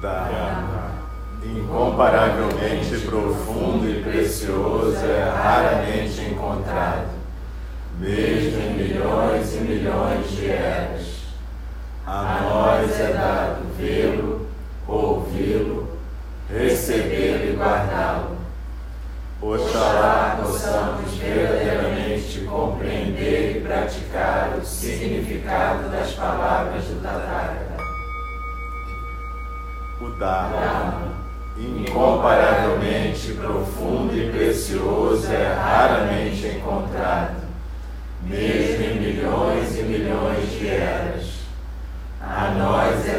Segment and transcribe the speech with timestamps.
[0.00, 0.90] Dharma,
[1.42, 7.08] incomparavelmente profundo e precioso, é raramente encontrado,
[7.98, 11.16] mesmo em milhões e milhões de eras.
[12.06, 14.46] A nós é dado vê-lo,
[14.86, 15.88] ouvi-lo,
[16.50, 18.36] recebê-lo e guardá-lo.
[19.40, 26.84] Oxalá possamos verdadeiramente compreender e praticar o significado das palavras
[30.18, 31.12] Dharma,
[31.58, 37.42] incomparavelmente profundo e precioso, é raramente encontrado,
[38.22, 41.36] mesmo em milhões e milhões de eras.
[42.20, 43.15] A nós é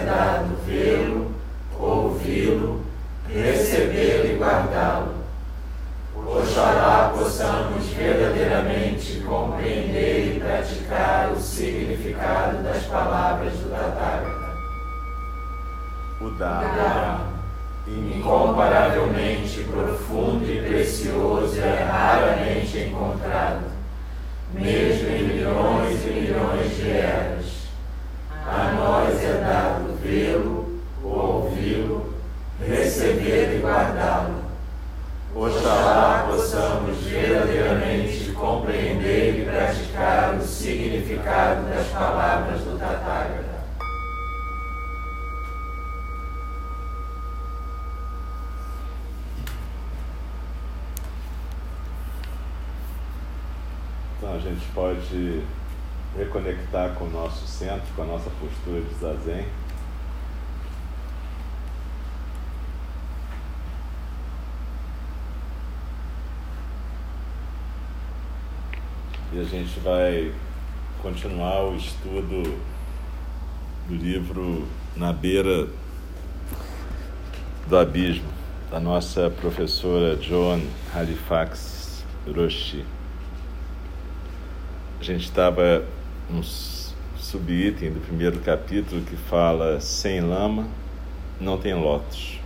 [55.08, 55.41] pode
[56.18, 59.48] reconectar com o nosso centro, com a nossa postura de zazen.
[69.34, 70.34] E a gente vai
[71.02, 72.60] continuar o estudo
[73.88, 75.68] do livro Na Beira
[77.68, 78.30] do Abismo,
[78.72, 80.62] da nossa professora Joan
[80.94, 82.86] Halifax Roshi
[85.13, 85.85] gente estava
[86.29, 90.68] no subitem do primeiro capítulo que fala sem lama
[91.40, 92.40] não tem lótus.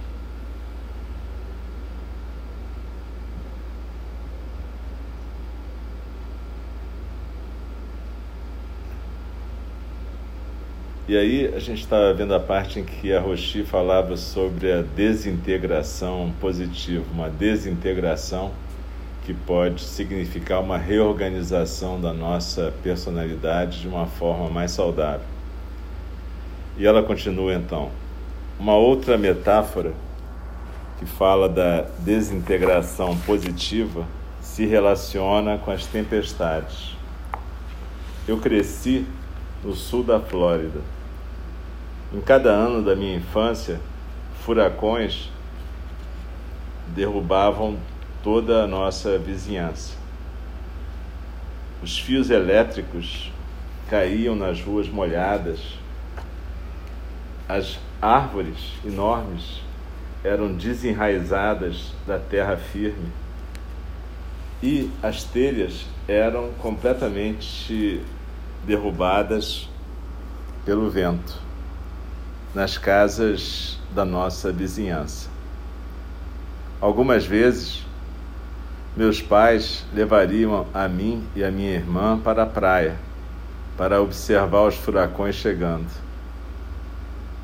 [11.07, 14.81] E aí a gente estava vendo a parte em que a Roshi falava sobre a
[14.81, 18.51] desintegração positiva, uma desintegração
[19.24, 25.26] que pode significar uma reorganização da nossa personalidade de uma forma mais saudável.
[26.78, 27.92] E ela continua então.
[28.59, 29.94] Uma outra metáfora
[30.98, 34.06] que fala da desintegração positiva
[34.42, 36.96] se relaciona com as tempestades.
[38.28, 39.06] Eu cresci
[39.64, 40.80] no sul da Flórida.
[42.14, 43.80] Em cada ano da minha infância,
[44.44, 45.30] furacões
[46.88, 47.78] derrubavam
[48.24, 49.96] toda a nossa vizinhança.
[51.82, 53.32] Os fios elétricos
[53.90, 55.59] caíam nas ruas molhadas,
[57.50, 59.62] as árvores enormes
[60.24, 63.12] eram desenraizadas da terra firme
[64.62, 68.02] e as telhas eram completamente
[68.64, 69.68] derrubadas
[70.64, 71.40] pelo vento
[72.53, 75.30] nas casas da nossa vizinhança.
[76.80, 77.81] Algumas vezes
[78.96, 82.97] meus pais levariam a mim e a minha irmã para a praia
[83.78, 85.88] para observar os furacões chegando.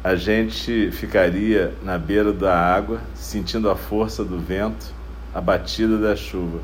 [0.03, 4.93] A gente ficaria na beira da água, sentindo a força do vento,
[5.33, 6.59] a batida da chuva.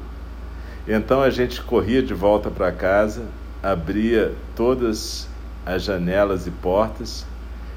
[0.88, 3.24] Então a gente corria de volta para casa,
[3.62, 5.28] abria todas
[5.66, 7.26] as janelas e portas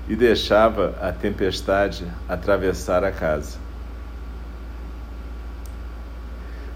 [0.09, 3.66] e deixava a tempestade atravessar a casa.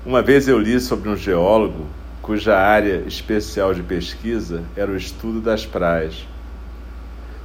[0.05, 1.85] Uma vez eu li sobre um geólogo
[2.23, 6.27] cuja área especial de pesquisa era o estudo das praias.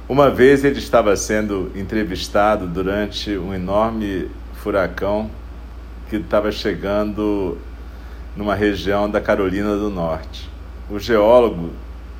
[0.08, 5.30] Uma vez ele estava sendo entrevistado durante um enorme furacão
[6.08, 7.58] que estava chegando
[8.34, 10.48] numa região da Carolina do Norte.
[10.88, 11.72] O geólogo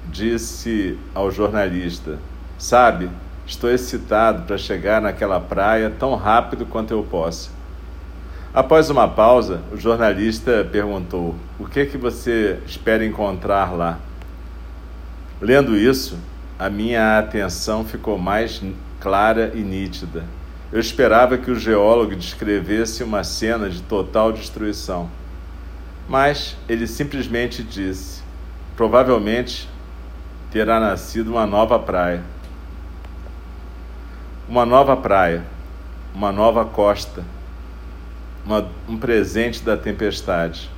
[0.04, 2.18] disse ao jornalista:
[2.58, 3.08] Sabe,
[3.46, 7.55] estou excitado para chegar naquela praia tão rápido quanto eu posso.
[8.56, 13.98] Após uma pausa, o jornalista perguntou: O que é que você espera encontrar lá?
[15.38, 16.18] Lendo isso,
[16.58, 18.62] a minha atenção ficou mais
[18.98, 20.24] clara e nítida.
[20.72, 25.10] Eu esperava que o geólogo descrevesse uma cena de total destruição.
[26.08, 28.22] Mas ele simplesmente disse:
[28.74, 29.68] provavelmente
[30.50, 32.22] terá nascido uma nova praia.
[34.48, 35.44] Uma nova praia
[36.16, 37.22] uma nova costa,
[38.46, 40.70] uma, um presente da tempestade.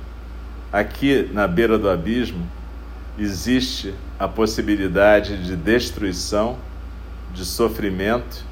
[0.73, 2.45] Aqui na beira do abismo
[3.17, 6.57] existe a possibilidade de destruição,
[7.33, 8.43] de sofrimento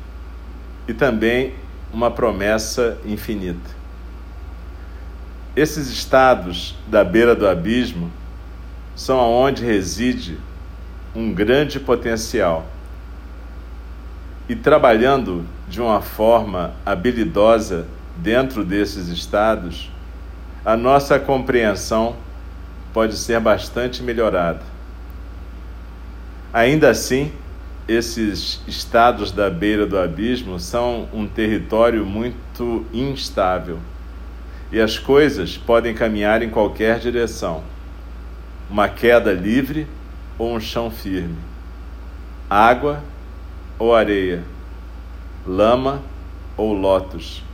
[0.88, 1.54] e também
[1.92, 3.76] uma promessa infinita.
[5.56, 8.12] Esses estados da beira do abismo
[8.96, 10.38] são aonde reside
[11.16, 12.68] um grande potencial.
[14.48, 17.88] E trabalhando de uma forma habilidosa
[18.18, 19.92] dentro desses estados,
[20.66, 22.16] a nossa compreensão
[22.94, 24.62] pode ser bastante melhorada.
[26.52, 27.32] Ainda assim,
[27.88, 33.80] esses estados da beira do abismo são um território muito instável
[34.72, 37.64] e as coisas podem caminhar em qualquer direção
[38.70, 39.88] uma queda livre
[40.38, 41.38] ou um chão firme,
[42.50, 43.02] água
[43.80, 44.44] ou areia,
[45.46, 46.02] lama
[46.58, 47.47] ou lótus.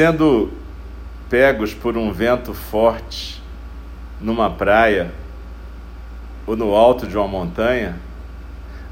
[0.00, 0.50] Sendo
[1.28, 3.42] pegos por um vento forte
[4.18, 5.12] numa praia
[6.46, 7.96] ou no alto de uma montanha,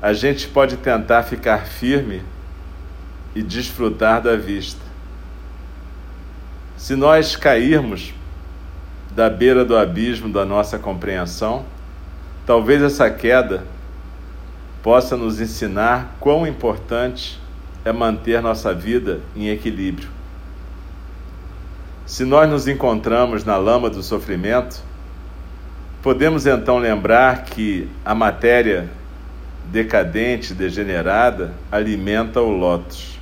[0.02, 2.22] a gente pode tentar ficar firme
[3.34, 4.82] e desfrutar da vista.
[6.76, 8.12] Se nós cairmos
[9.10, 11.64] da beira do abismo da nossa compreensão,
[12.44, 13.64] talvez essa queda
[14.82, 17.40] possa nos ensinar quão importante
[17.82, 20.17] é manter nossa vida em equilíbrio.
[22.08, 24.82] Se nós nos encontramos na lama do sofrimento,
[26.02, 28.90] podemos então lembrar que a matéria
[29.66, 33.18] decadente, degenerada, alimenta o lótus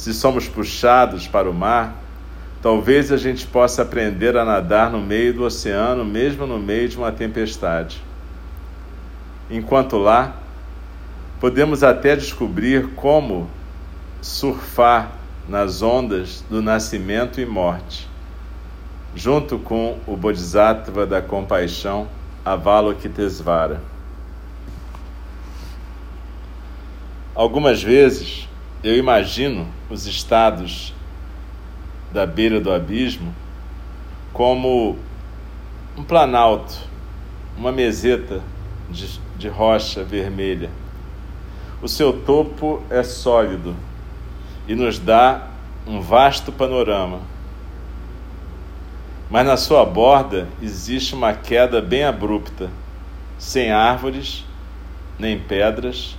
[0.00, 1.94] se somos puxados para o mar,
[2.62, 6.96] talvez a gente possa aprender a nadar no meio do oceano, mesmo no meio de
[6.96, 8.02] uma tempestade.
[9.50, 10.36] Enquanto lá,
[11.38, 13.50] podemos até descobrir como
[14.22, 15.12] surfar
[15.50, 18.08] nas ondas do nascimento e morte,
[19.16, 22.06] junto com o Bodhisattva da compaixão,
[22.44, 23.82] Avalokitesvara.
[27.34, 28.48] Algumas vezes
[28.84, 30.94] eu imagino os estados
[32.12, 33.34] da beira do abismo
[34.32, 34.96] como
[35.96, 36.78] um planalto,
[37.58, 38.40] uma meseta
[38.88, 40.70] de, de rocha vermelha.
[41.82, 43.74] O seu topo é sólido
[44.66, 45.46] e nos dá
[45.86, 47.20] um vasto panorama.
[49.30, 52.68] Mas na sua borda existe uma queda bem abrupta,
[53.38, 54.44] sem árvores
[55.18, 56.16] nem pedras,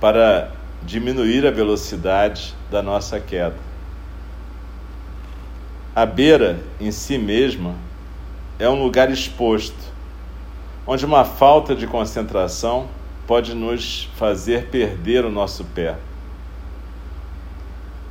[0.00, 0.52] para
[0.82, 3.56] diminuir a velocidade da nossa queda.
[5.94, 7.74] A beira em si mesma
[8.58, 9.76] é um lugar exposto,
[10.86, 12.88] onde uma falta de concentração
[13.26, 15.96] pode nos fazer perder o nosso pé.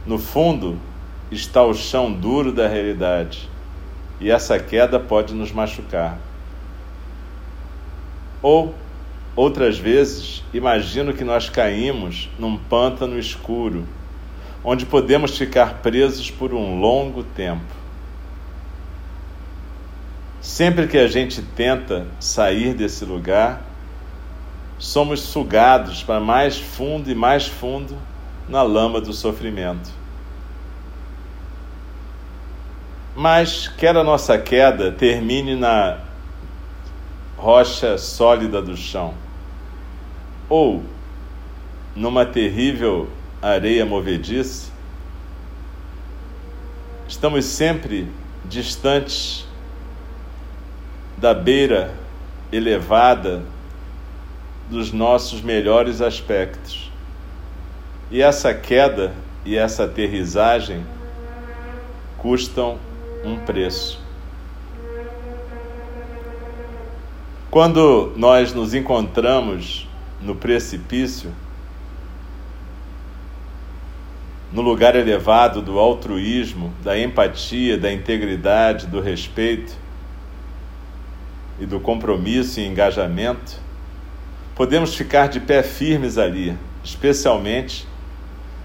[0.08, 0.80] No fundo
[1.30, 3.48] está o chão duro da realidade,
[4.20, 6.18] e essa queda pode nos machucar.
[8.42, 8.74] Ou
[9.38, 13.88] Outras vezes, imagino que nós caímos num pântano escuro,
[14.64, 17.62] onde podemos ficar presos por um longo tempo.
[20.42, 23.62] Sempre que a gente tenta sair desse lugar,
[24.80, 27.96] somos sugados para mais fundo e mais fundo
[28.48, 29.90] na lama do sofrimento.
[33.16, 36.00] Mas quer a nossa queda termine na
[37.36, 39.14] rocha sólida do chão
[40.50, 40.84] ou
[41.96, 43.10] numa terrível
[43.42, 44.72] areia movediça,
[47.08, 48.08] estamos sempre
[48.46, 49.48] distantes
[51.18, 51.94] da beira
[52.52, 53.44] elevada
[54.70, 56.87] dos nossos melhores aspectos.
[58.10, 59.14] E essa queda
[59.46, 60.86] e essa aterrissagem
[62.18, 62.78] custam
[63.24, 64.02] um preço.
[67.52, 69.88] Quando nós nos encontramos
[70.22, 71.34] no precipício,
[74.54, 79.76] no lugar elevado do altruísmo, da empatia, da integridade, do respeito
[81.60, 83.60] e do compromisso e engajamento,
[84.56, 87.86] podemos ficar de pé firmes ali, especialmente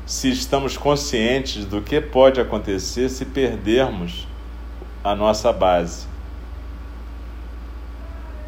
[0.04, 4.26] se estamos conscientes do que pode acontecer se perdermos
[5.02, 6.06] a nossa base.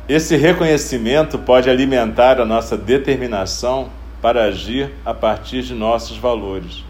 [0.09, 3.89] Esse reconhecimento pode alimentar a nossa determinação
[4.21, 6.85] para agir a partir de nossos valores,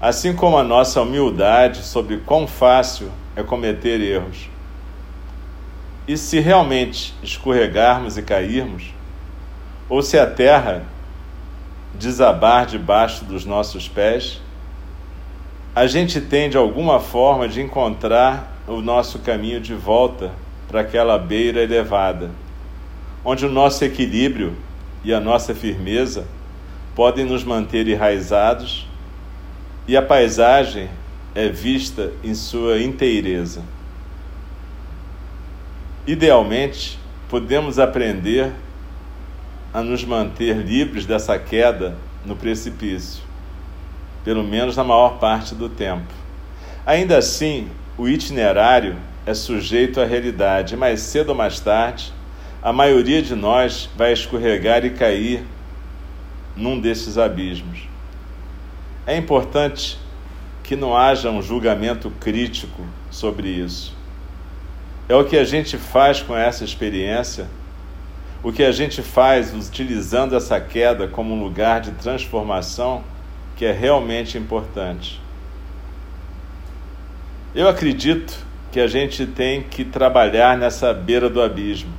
[0.00, 4.48] assim como a nossa humildade sobre quão fácil é cometer erros.
[6.06, 8.94] E se realmente escorregarmos e cairmos,
[9.88, 10.82] ou se a terra
[11.98, 14.40] desabar debaixo dos nossos pés,
[15.74, 20.30] a gente tem de alguma forma de encontrar o nosso caminho de volta
[20.68, 22.30] para aquela beira elevada,
[23.24, 24.56] onde o nosso equilíbrio
[25.02, 26.26] e a nossa firmeza
[26.94, 28.86] podem nos manter enraizados
[29.86, 30.88] e a paisagem
[31.34, 33.62] é vista em sua inteireza.
[36.06, 36.98] Idealmente,
[37.28, 38.52] podemos aprender
[39.74, 43.24] a nos manter livres dessa queda no precipício,
[44.24, 46.14] pelo menos na maior parte do tempo.
[46.86, 52.12] Ainda assim, o itinerário é sujeito à realidade, mais cedo ou mais tarde,
[52.62, 55.44] a maioria de nós vai escorregar e cair
[56.54, 57.88] num desses abismos.
[59.04, 59.98] É importante
[60.62, 63.92] que não haja um julgamento crítico sobre isso.
[65.08, 67.48] É o que a gente faz com essa experiência,
[68.44, 73.02] o que a gente faz utilizando essa queda como um lugar de transformação
[73.56, 75.18] que é realmente importante.
[77.54, 78.36] Eu acredito
[78.70, 81.90] que a gente tem que trabalhar nessa beira do abismo,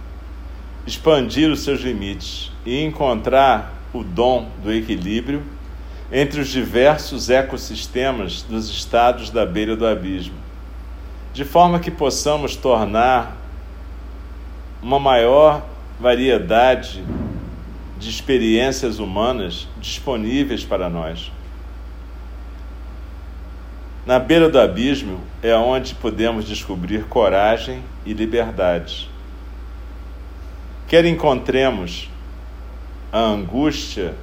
[0.86, 5.42] expandir os seus limites e encontrar o dom do equilíbrio
[6.12, 10.36] entre os diversos ecossistemas dos estados da beira do abismo,
[11.34, 13.36] de forma que possamos tornar
[14.84, 17.04] uma maior variedade
[17.98, 21.32] de experiências humanas disponíveis para nós.
[24.06, 29.10] Na beira do abismo é onde podemos descobrir coragem e liberdade.
[30.88, 32.10] Quer encontremos
[33.12, 34.14] a angústia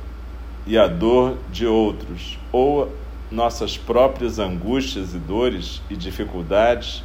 [0.65, 2.95] e a dor de outros, ou
[3.31, 7.03] nossas próprias angústias e dores e dificuldades,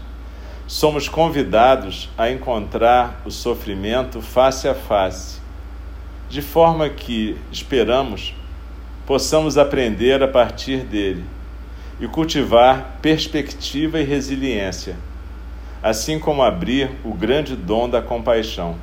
[0.67, 5.39] somos convidados a encontrar o sofrimento face a face,
[6.29, 8.36] de forma que, esperamos,
[9.05, 11.24] possamos aprender a partir dele
[12.01, 14.97] e cultivar perspectiva e resiliência,
[15.81, 18.75] assim como abrir o grande dom da compaixão.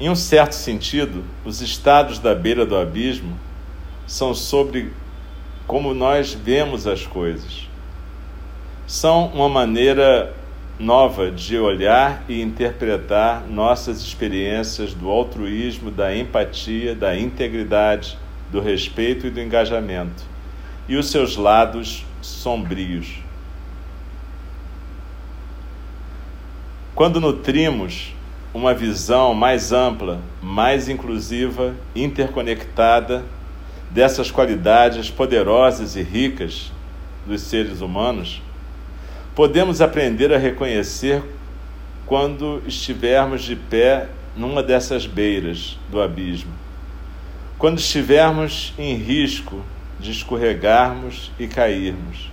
[0.00, 3.38] Em um certo sentido, os estados da beira do abismo
[4.06, 4.90] são sobre
[5.66, 7.71] como nós vemos as coisas.
[8.86, 10.34] São uma maneira
[10.78, 18.18] nova de olhar e interpretar nossas experiências do altruísmo, da empatia, da integridade,
[18.50, 20.24] do respeito e do engajamento,
[20.88, 23.20] e os seus lados sombrios.
[26.94, 28.14] Quando nutrimos
[28.52, 33.24] uma visão mais ampla, mais inclusiva, interconectada
[33.90, 36.70] dessas qualidades poderosas e ricas
[37.26, 38.42] dos seres humanos,
[39.34, 41.22] podemos aprender a reconhecer
[42.06, 46.52] quando estivermos de pé numa dessas beiras do abismo.
[47.58, 49.62] Quando estivermos em risco
[49.98, 52.30] de escorregarmos e cairmos,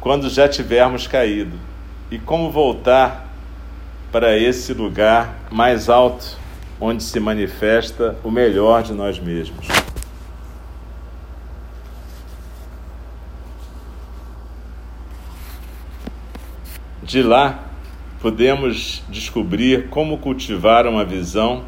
[0.00, 1.56] quando já tivermos caído,
[2.10, 3.28] e como voltar
[4.12, 6.36] para esse lugar mais alto
[6.80, 9.66] onde se manifesta o melhor de nós mesmos.
[17.04, 17.62] De lá,
[18.18, 21.64] podemos descobrir como cultivar uma visão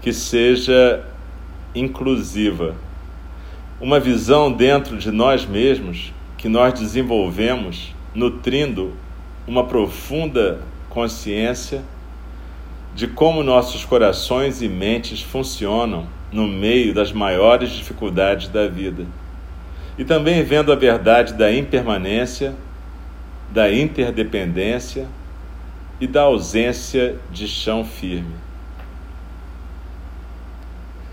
[0.00, 1.04] que seja
[1.74, 2.76] inclusiva.
[3.80, 8.92] Uma visão dentro de nós mesmos que nós desenvolvemos nutrindo
[9.44, 11.82] uma profunda consciência
[12.94, 19.04] de como nossos corações e mentes funcionam no meio das maiores dificuldades da vida.
[19.98, 22.54] E também vendo a verdade da impermanência,
[23.50, 25.06] da interdependência
[26.00, 28.34] e da ausência de chão firme.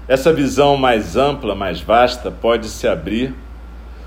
[0.08, 3.36] Essa visão mais ampla, mais vasta, pode se abrir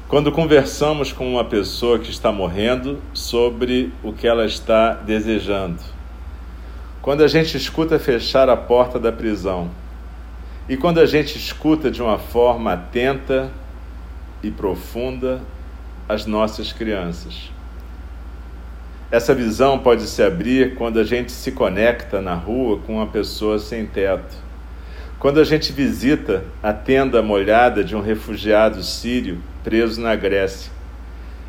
[0.09, 5.79] quando conversamos com uma pessoa que está morrendo sobre o que ela está desejando.
[7.03, 9.71] Quando a gente escuta fechar a porta da prisão.
[10.69, 13.51] E quando a gente escuta de uma forma atenta
[14.43, 15.41] e profunda
[16.09, 17.51] as nossas crianças.
[19.11, 23.59] Essa visão pode se abrir quando a gente se conecta na rua com uma pessoa
[23.59, 24.37] sem teto.
[25.19, 30.71] Quando a gente visita a tenda molhada de um refugiado sírio preso na Grécia,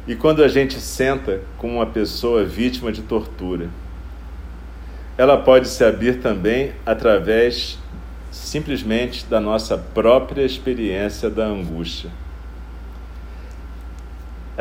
[0.07, 3.69] e quando a gente senta com uma pessoa vítima de tortura,
[5.15, 7.77] ela pode se abrir também através
[8.31, 12.09] simplesmente da nossa própria experiência da angústia.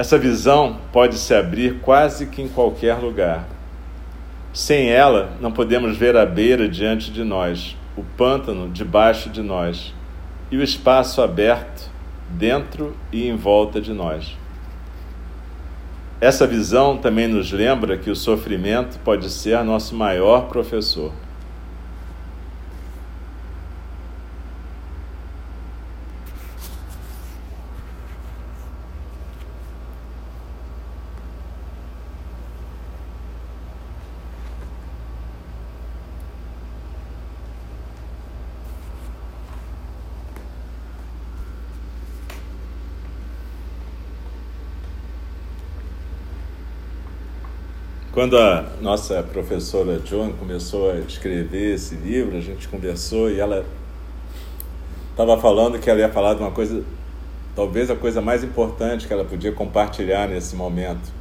[0.01, 3.47] Essa visão pode se abrir quase que em qualquer lugar.
[4.51, 9.93] Sem ela, não podemos ver a beira diante de nós, o pântano debaixo de nós
[10.51, 11.91] e o espaço aberto
[12.31, 14.39] dentro e em volta de nós.
[16.19, 21.13] Essa visão também nos lembra que o sofrimento pode ser nosso maior professor.
[48.13, 53.65] Quando a nossa professora Joan começou a escrever esse livro, a gente conversou e ela
[55.13, 56.83] estava falando que ela ia falar de uma coisa,
[57.55, 61.13] talvez a coisa mais importante que ela podia compartilhar nesse momento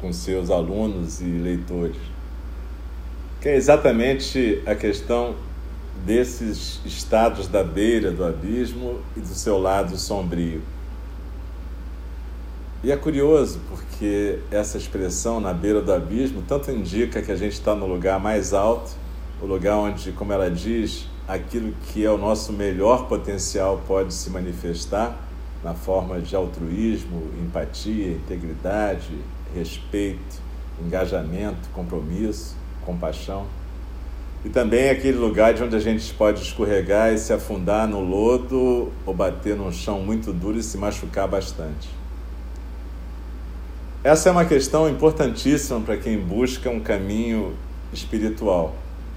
[0.00, 1.96] com seus alunos e leitores,
[3.40, 5.34] que é exatamente a questão
[6.04, 10.62] desses estados da beira do abismo e do seu lado sombrio.
[12.84, 17.54] E é curioso porque essa expressão na beira do abismo tanto indica que a gente
[17.54, 18.92] está no lugar mais alto,
[19.40, 24.28] o lugar onde, como ela diz, aquilo que é o nosso melhor potencial pode se
[24.28, 25.16] manifestar
[25.64, 29.10] na forma de altruísmo, empatia, integridade,
[29.54, 30.40] respeito,
[30.84, 32.54] engajamento, compromisso,
[32.84, 33.46] compaixão.
[34.44, 38.00] E também é aquele lugar de onde a gente pode escorregar e se afundar no
[38.00, 41.88] lodo ou bater num chão muito duro e se machucar bastante.
[44.06, 47.56] Essa é uma questão importantíssima para quem busca um caminho
[47.92, 48.72] espiritual,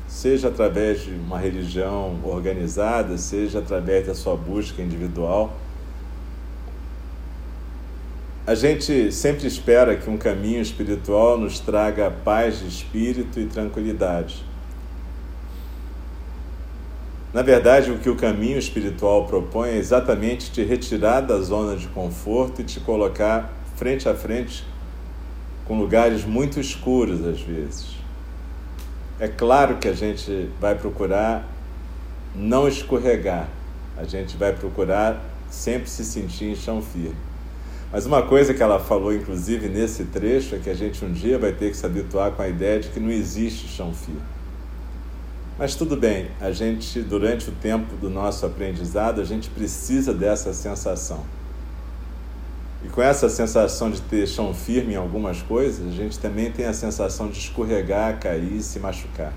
[0.08, 5.54] seja através de uma religião organizada, seja através da sua busca individual.
[8.48, 14.44] A gente sempre espera que um caminho espiritual nos traga paz de espírito e tranquilidade.
[17.32, 21.88] Na verdade, o que o caminho espiritual propõe é exatamente te retirar da zona de
[21.90, 24.68] conforto e te colocar frente a frente
[25.70, 27.96] com lugares muito escuros às vezes.
[29.20, 31.48] É claro que a gente vai procurar
[32.36, 33.48] não escorregar,
[33.96, 37.16] a gente vai procurar sempre se sentir em chão firme.
[37.92, 41.38] Mas uma coisa que ela falou, inclusive, nesse trecho, é que a gente um dia
[41.38, 44.22] vai ter que se habituar com a ideia de que não existe chão firme.
[45.56, 50.52] Mas tudo bem, a gente, durante o tempo do nosso aprendizado, a gente precisa dessa
[50.52, 51.24] sensação.
[52.84, 56.66] E com essa sensação de ter chão firme em algumas coisas, a gente também tem
[56.66, 59.34] a sensação de escorregar, cair e se machucar.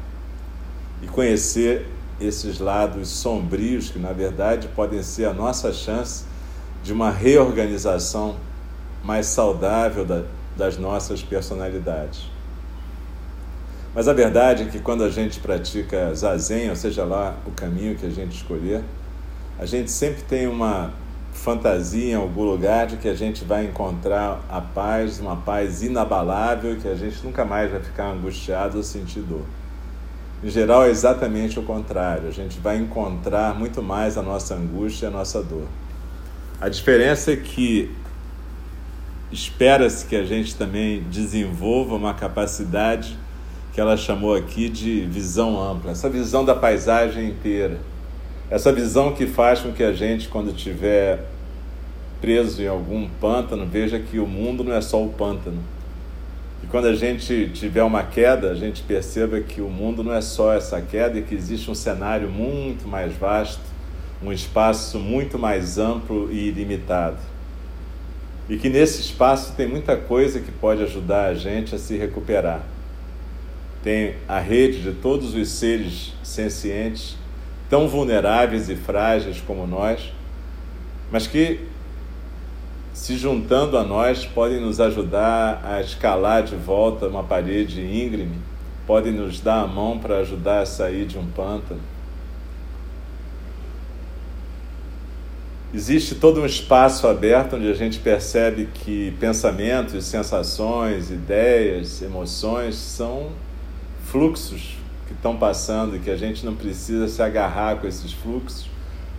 [1.02, 1.88] E conhecer
[2.20, 6.24] esses lados sombrios que, na verdade, podem ser a nossa chance
[6.84, 8.36] de uma reorganização
[9.02, 10.22] mais saudável da,
[10.56, 12.30] das nossas personalidades.
[13.94, 17.96] Mas a verdade é que quando a gente pratica zazen, ou seja lá o caminho
[17.96, 18.82] que a gente escolher,
[19.58, 20.92] a gente sempre tem uma
[21.32, 26.76] fantasia em algum lugar de que a gente vai encontrar a paz, uma paz inabalável,
[26.76, 29.44] que a gente nunca mais vai ficar angustiado ou sentir dor.
[30.44, 32.28] Em geral, é exatamente o contrário.
[32.28, 35.66] A gente vai encontrar muito mais a nossa angústia a nossa dor.
[36.60, 37.90] A diferença é que
[39.30, 43.16] espera-se que a gente também desenvolva uma capacidade
[43.72, 47.80] que ela chamou aqui de visão ampla, essa visão da paisagem inteira
[48.52, 51.24] essa visão que faz com que a gente, quando estiver
[52.20, 55.56] preso em algum pântano, veja que o mundo não é só o pântano.
[56.62, 60.20] E quando a gente tiver uma queda, a gente perceba que o mundo não é
[60.20, 63.62] só essa queda e que existe um cenário muito mais vasto,
[64.22, 67.16] um espaço muito mais amplo e ilimitado.
[68.50, 72.60] E que nesse espaço tem muita coisa que pode ajudar a gente a se recuperar.
[73.82, 77.21] Tem a rede de todos os seres sencientes
[77.72, 80.12] tão vulneráveis e frágeis como nós,
[81.10, 81.58] mas que,
[82.92, 88.36] se juntando a nós, podem nos ajudar a escalar de volta uma parede íngreme,
[88.86, 91.80] podem nos dar a mão para ajudar a sair de um pântano.
[95.72, 103.30] Existe todo um espaço aberto onde a gente percebe que pensamentos, sensações, ideias, emoções são
[104.04, 104.81] fluxos
[105.22, 108.68] estão passando e que a gente não precisa se agarrar com esses fluxos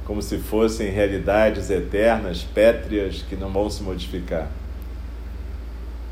[0.06, 4.50] como se fossem realidades eternas, pétreas, que não vão se modificar.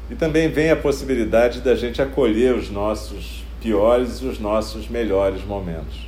[0.10, 5.44] E também vem a possibilidade da gente acolher os nossos piores e os nossos melhores
[5.44, 6.08] momentos.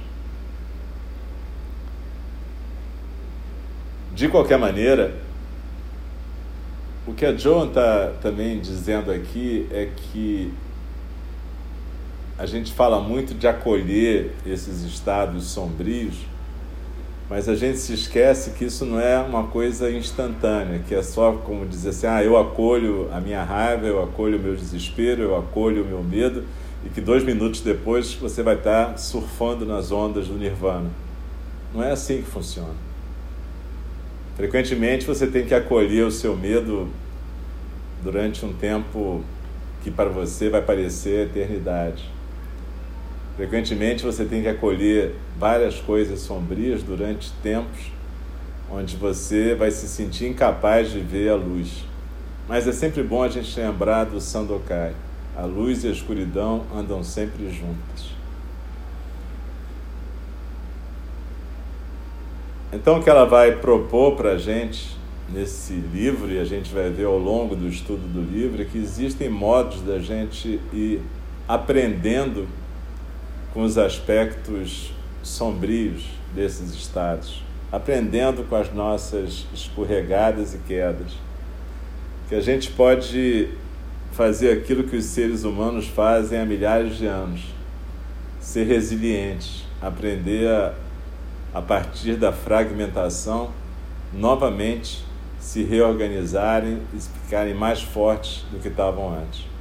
[4.16, 5.14] De qualquer maneira,
[7.06, 10.54] o que a Joan está também dizendo aqui é que
[12.44, 16.14] a gente fala muito de acolher esses estados sombrios,
[17.30, 21.32] mas a gente se esquece que isso não é uma coisa instantânea, que é só
[21.32, 25.38] como dizer assim: ah, eu acolho a minha raiva, eu acolho o meu desespero, eu
[25.38, 26.44] acolho o meu medo,
[26.86, 30.90] e que dois minutos depois você vai estar surfando nas ondas do nirvana.
[31.74, 32.76] Não é assim que funciona.
[34.36, 36.90] Frequentemente você tem que acolher o seu medo
[38.04, 39.24] durante um tempo
[39.82, 42.12] que para você vai parecer eternidade.
[43.36, 47.92] Frequentemente você tem que acolher várias coisas sombrias durante tempos
[48.74, 51.84] onde você vai se sentir incapaz de ver a luz.
[52.48, 54.94] Mas é sempre bom a gente lembrar do Sandokai.
[55.36, 58.12] A luz e a escuridão andam sempre juntas.
[62.72, 64.98] Então, o que ela vai propor para a gente
[65.32, 68.78] nesse livro, e a gente vai ver ao longo do estudo do livro, é que
[68.78, 71.02] existem modos da gente ir
[71.48, 72.48] aprendendo
[73.54, 81.14] com os aspectos sombrios desses estados, aprendendo com as nossas escorregadas e quedas.
[82.28, 83.50] Que a gente pode
[84.12, 87.42] fazer aquilo que os seres humanos fazem há milhares de anos,
[88.40, 90.74] ser resilientes, aprender a,
[91.54, 93.52] a partir da fragmentação,
[94.12, 95.06] novamente
[95.40, 99.53] se reorganizarem e ficarem mais fortes do que estavam antes.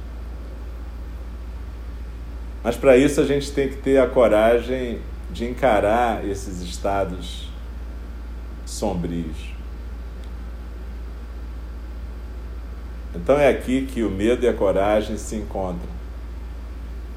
[2.63, 4.99] Mas para isso a gente tem que ter a coragem
[5.31, 7.49] de encarar esses estados
[8.65, 9.53] sombrios.
[13.15, 15.91] Então é aqui que o medo e a coragem se encontram.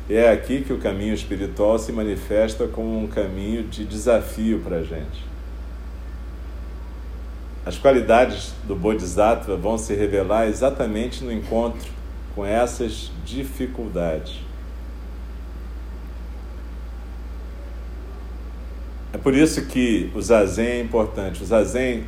[0.09, 4.83] É aqui que o caminho espiritual se manifesta como um caminho de desafio para a
[4.83, 5.25] gente.
[7.65, 11.91] As qualidades do Bodhisattva vão se revelar exatamente no encontro
[12.35, 14.46] com essas dificuldades.
[19.17, 21.43] É por isso que o zazen é importante.
[21.43, 22.05] O zazen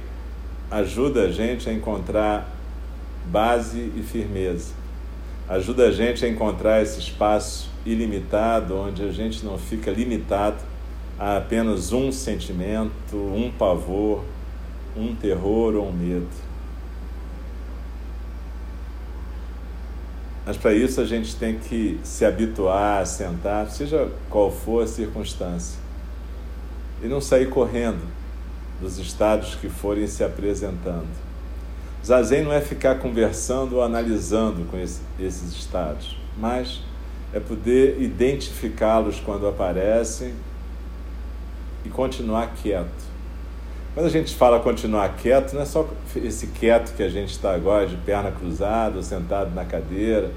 [0.70, 2.54] ajuda a gente a encontrar
[3.24, 4.74] base e firmeza.
[5.48, 10.58] Ajuda a gente a encontrar esse espaço ilimitado, onde a gente não fica limitado
[11.18, 14.22] a apenas um sentimento, um pavor,
[14.94, 16.28] um terror ou um medo.
[20.44, 24.86] Mas para isso a gente tem que se habituar a sentar, seja qual for a
[24.86, 25.87] circunstância
[27.02, 28.02] e não sair correndo
[28.80, 31.08] dos estados que forem se apresentando.
[32.04, 36.80] Zazen não é ficar conversando ou analisando com esse, esses estados, mas
[37.32, 40.32] é poder identificá-los quando aparecem
[41.84, 43.08] e continuar quieto.
[43.94, 47.52] Quando a gente fala continuar quieto, não é só esse quieto que a gente está
[47.52, 50.30] agora, de perna cruzada, sentado na cadeira,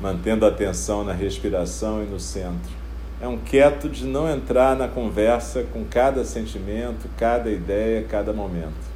[0.00, 2.79] mantendo a atenção na respiração e no centro
[3.20, 8.90] é um quieto de não entrar na conversa com cada sentimento, cada ideia, cada momento.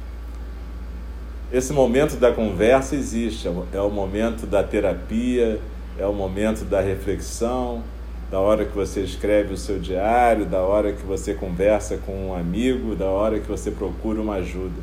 [1.53, 5.59] Esse momento da conversa existe, é o momento da terapia,
[5.99, 7.83] é o momento da reflexão,
[8.31, 12.35] da hora que você escreve o seu diário, da hora que você conversa com um
[12.35, 14.81] amigo, da hora que você procura uma ajuda.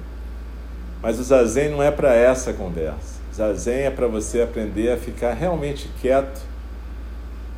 [1.03, 3.21] Mas o zazen não é para essa conversa.
[3.35, 6.41] Zazen é para você aprender a ficar realmente quieto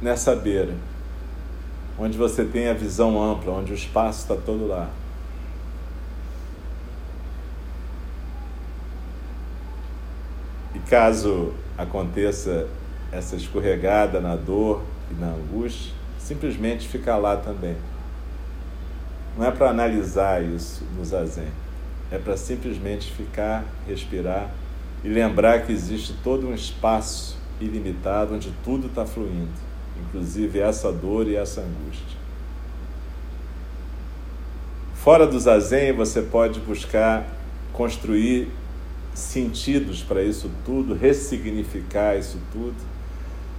[0.00, 0.72] nessa beira
[1.98, 4.90] onde você tem a visão ampla, onde o espaço está todo lá.
[10.74, 12.68] E caso aconteça
[13.12, 17.76] essa escorregada na dor e na angústia, simplesmente ficar lá também.
[19.36, 21.48] Não é para analisar isso no zazen,
[22.10, 24.50] é para simplesmente ficar, respirar
[25.04, 31.26] e lembrar que existe todo um espaço ilimitado onde tudo está fluindo inclusive essa dor
[31.28, 32.18] e essa angústia.
[34.94, 37.26] Fora do zazen, você pode buscar
[37.72, 38.48] construir
[39.12, 42.76] sentidos para isso tudo, ressignificar isso tudo,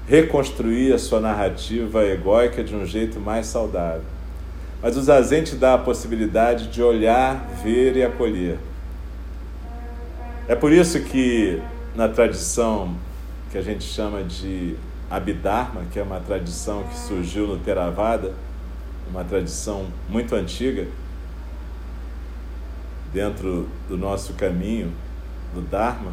[0.07, 4.01] reconstruir a sua narrativa egóica de um jeito mais saudável.
[4.81, 8.57] Mas o zazen te dá a possibilidade de olhar, ver e acolher.
[10.47, 11.61] É por isso que
[11.95, 12.95] na tradição
[13.51, 14.75] que a gente chama de
[15.09, 18.33] Abhidharma, que é uma tradição que surgiu no Theravada,
[19.09, 20.87] uma tradição muito antiga,
[23.13, 24.91] dentro do nosso caminho
[25.53, 26.11] do Dharma,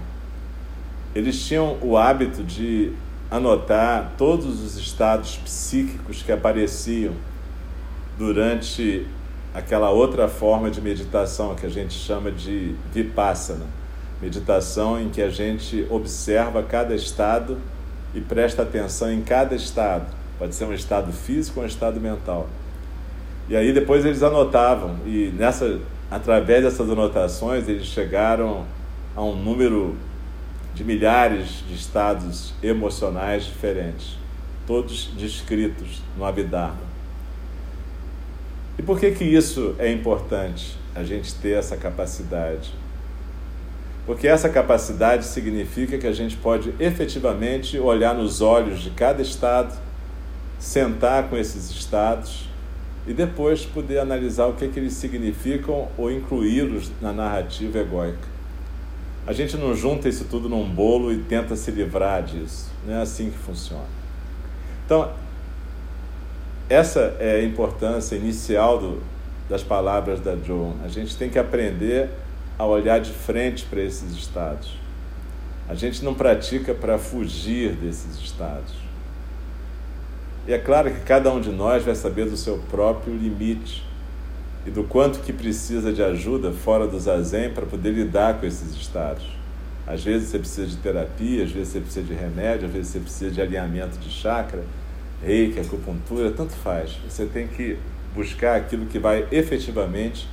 [1.14, 2.92] eles tinham o hábito de
[3.30, 7.14] anotar todos os estados psíquicos que apareciam
[8.16, 9.06] durante
[9.54, 13.66] aquela outra forma de meditação que a gente chama de vipassana,
[14.20, 17.58] meditação em que a gente observa cada estado
[18.14, 22.48] e presta atenção em cada estado Pode ser um estado físico ou um estado mental.
[23.48, 25.78] E aí depois eles anotavam e nessa
[26.10, 28.64] através dessas anotações eles chegaram
[29.14, 29.96] a um número
[30.74, 34.18] de milhares de estados emocionais diferentes,
[34.66, 36.90] todos descritos no Abhidharma.
[38.76, 42.74] E por que que isso é importante, a gente ter essa capacidade?
[44.04, 49.78] Porque essa capacidade significa que a gente pode efetivamente olhar nos olhos de cada estado,
[50.58, 52.48] sentar com esses estados
[53.06, 58.32] e depois poder analisar o que, que eles significam ou incluí-los na narrativa egóica.
[59.24, 62.70] A gente não junta isso tudo num bolo e tenta se livrar disso.
[62.84, 63.84] Não é assim que funciona.
[64.84, 65.12] Então,
[66.68, 69.02] essa é a importância inicial do,
[69.48, 70.74] das palavras da Joan.
[70.84, 72.10] A gente tem que aprender
[72.62, 74.78] a olhar de frente para esses estados.
[75.68, 78.72] A gente não pratica para fugir desses estados.
[80.46, 83.84] E é claro que cada um de nós vai saber do seu próprio limite
[84.64, 88.76] e do quanto que precisa de ajuda fora do zazen para poder lidar com esses
[88.76, 89.26] estados.
[89.84, 93.00] Às vezes você precisa de terapia, às vezes você precisa de remédio, às vezes você
[93.00, 94.62] precisa de alinhamento de chakra,
[95.20, 96.96] reiki, acupuntura, tanto faz.
[97.08, 97.76] Você tem que
[98.14, 100.28] buscar aquilo que vai efetivamente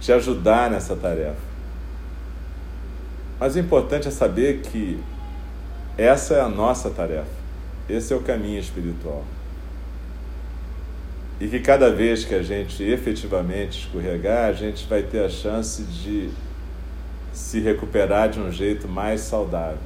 [0.00, 1.50] te ajudar nessa tarefa.
[3.38, 4.98] Mas o importante é saber que
[5.96, 7.30] essa é a nossa tarefa,
[7.88, 9.24] esse é o caminho espiritual.
[11.40, 15.82] E que cada vez que a gente efetivamente escorregar, a gente vai ter a chance
[15.82, 16.30] de
[17.32, 19.78] se recuperar de um jeito mais saudável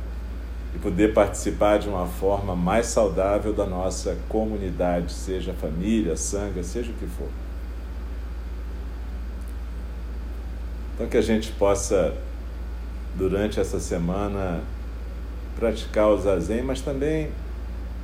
[0.75, 6.91] e poder participar de uma forma mais saudável da nossa comunidade, seja família, sanga, seja
[6.91, 7.29] o que for.
[10.95, 12.15] Então, que a gente possa,
[13.17, 14.63] durante essa semana,
[15.59, 17.31] praticar o zazen, mas também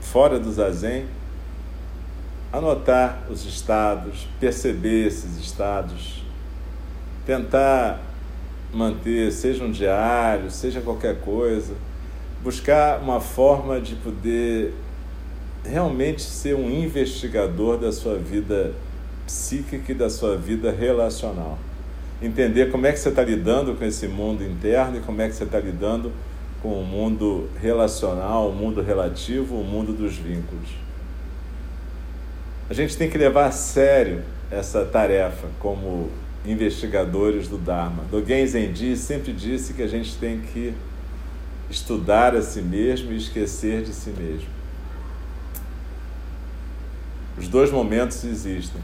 [0.00, 1.06] fora do zazen,
[2.52, 6.24] anotar os estados, perceber esses estados,
[7.24, 8.00] tentar
[8.74, 11.74] manter, seja um diário, seja qualquer coisa,
[12.42, 14.74] buscar uma forma de poder
[15.64, 18.72] realmente ser um investigador da sua vida
[19.26, 21.56] psíquica e da sua vida relacional
[22.22, 25.34] entender como é que você está lidando com esse mundo interno e como é que
[25.34, 26.12] você está lidando
[26.62, 30.68] com o mundo relacional, o mundo relativo, o mundo dos vínculos.
[32.68, 36.10] A gente tem que levar a sério essa tarefa como
[36.44, 38.04] investigadores do Dharma.
[38.10, 40.74] Dogen Zenji sempre disse que a gente tem que
[41.70, 44.48] estudar a si mesmo e esquecer de si mesmo.
[47.38, 48.80] Os dois momentos existem.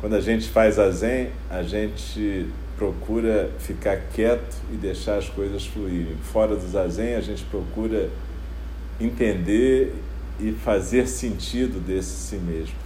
[0.00, 5.66] Quando a gente faz a Zen, a gente procura ficar quieto e deixar as coisas
[5.66, 6.16] fluírem.
[6.32, 8.08] Fora do zazen, a gente procura
[9.00, 9.92] entender
[10.38, 12.76] e fazer sentido desse si mesmo.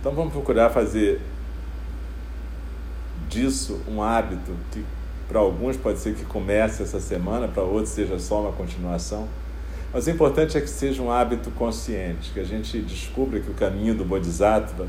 [0.00, 1.20] Então vamos procurar fazer
[3.28, 4.84] disso um hábito que
[5.28, 9.28] para alguns pode ser que comece essa semana, para outros seja só uma continuação
[9.94, 13.54] mas o importante é que seja um hábito consciente, que a gente descubra que o
[13.54, 14.88] caminho do Bodhisattva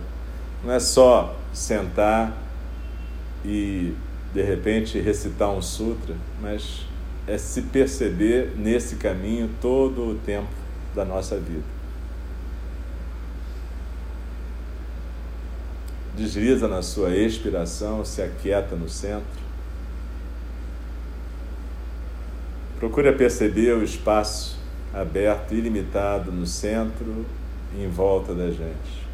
[0.63, 2.35] não é só sentar
[3.45, 3.93] e
[4.33, 6.87] de repente recitar um sutra, mas
[7.27, 10.49] é se perceber nesse caminho todo o tempo
[10.95, 11.63] da nossa vida.
[16.17, 19.45] Desliza na sua expiração, se aquieta no centro.
[22.79, 24.54] Procura perceber o espaço
[24.95, 27.25] aberto, ilimitado no centro
[27.75, 29.04] e em volta da gente.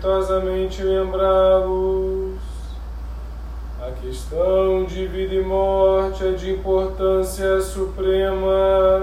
[0.00, 2.40] proveitosamente lembrá-los.
[3.86, 8.99] A questão de vida e morte é de importância suprema.